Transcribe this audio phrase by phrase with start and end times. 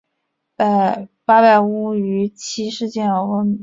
[0.55, 1.05] 八
[1.41, 3.59] 百屋于七事件而闻名。